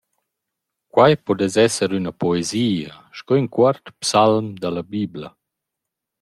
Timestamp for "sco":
3.17-3.33